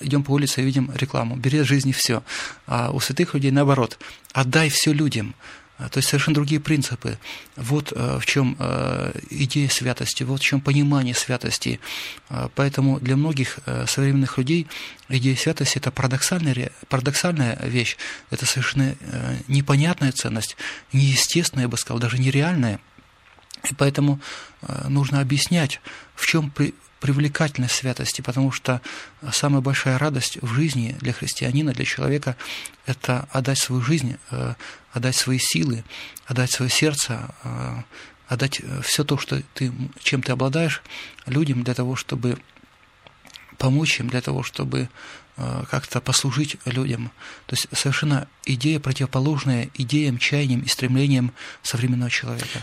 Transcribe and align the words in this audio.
идем 0.00 0.22
по 0.22 0.32
улице 0.32 0.62
и 0.62 0.64
видим 0.64 0.90
рекламу 0.94 1.36
«Бери 1.36 1.58
от 1.60 1.66
жизни 1.66 1.92
все». 1.92 2.22
А 2.66 2.90
у 2.90 3.00
святых 3.00 3.34
людей 3.34 3.50
наоборот 3.50 3.98
«Отдай 4.32 4.68
все 4.68 4.92
людям». 4.92 5.34
А, 5.78 5.88
то 5.88 5.98
есть 5.98 6.08
совершенно 6.08 6.34
другие 6.34 6.60
принципы. 6.60 7.18
Вот 7.56 7.92
э, 7.94 8.18
в 8.18 8.24
чем 8.24 8.56
э, 8.58 9.12
идея 9.30 9.68
святости, 9.68 10.22
вот 10.22 10.40
в 10.40 10.44
чем 10.44 10.60
понимание 10.60 11.14
святости. 11.14 11.80
А, 12.30 12.50
поэтому 12.54 12.98
для 12.98 13.16
многих 13.16 13.58
э, 13.66 13.84
современных 13.86 14.38
людей 14.38 14.66
идея 15.10 15.36
святости– 15.36 15.76
это 15.78 15.90
парадоксальная, 15.90 16.72
парадоксальная 16.88 17.58
вещь, 17.64 17.96
это 18.30 18.46
совершенно 18.46 18.96
непонятная 19.48 20.12
ценность, 20.12 20.56
неестественная, 20.92 21.64
я 21.64 21.68
бы 21.68 21.76
сказал, 21.76 22.00
даже 22.00 22.18
нереальная. 22.18 22.80
И 23.70 23.74
поэтому 23.74 24.20
нужно 24.88 25.20
объяснять, 25.20 25.80
в 26.14 26.26
чем 26.26 26.52
привлекательность 27.00 27.74
святости, 27.74 28.20
потому 28.22 28.50
что 28.50 28.80
самая 29.30 29.60
большая 29.60 29.98
радость 29.98 30.38
в 30.42 30.52
жизни 30.54 30.96
для 31.00 31.12
христианина, 31.12 31.72
для 31.72 31.84
человека– 31.84 32.36
это 32.86 33.28
отдать 33.30 33.58
свою 33.58 33.82
жизнь, 33.82 34.16
э, 34.30 34.54
отдать 34.92 35.16
свои 35.16 35.38
силы, 35.38 35.84
отдать 36.26 36.50
свое 36.50 36.70
сердце, 36.70 37.34
э, 37.44 37.82
отдать 38.28 38.60
все 38.82 39.04
то, 39.04 39.18
что 39.18 39.42
ты, 39.54 39.72
чем 40.02 40.22
ты 40.22 40.32
обладаешь, 40.32 40.82
людям 41.26 41.62
для 41.62 41.74
того, 41.74 41.96
чтобы 41.96 42.38
помочь 43.58 44.00
им, 44.00 44.08
для 44.08 44.20
того, 44.20 44.42
чтобы 44.42 44.88
э, 45.36 45.64
как-то 45.70 46.00
послужить 46.00 46.56
людям. 46.64 47.12
То 47.46 47.54
есть 47.54 47.68
совершенно 47.72 48.26
идея 48.44 48.80
противоположная 48.80 49.70
идеям, 49.74 50.18
чаяниям 50.18 50.62
и 50.62 50.68
стремлениям 50.68 51.32
современного 51.62 52.10
человека. 52.10 52.60